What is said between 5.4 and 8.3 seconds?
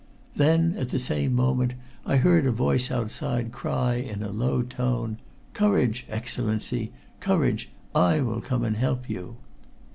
"Courage, Excellency! Courage! I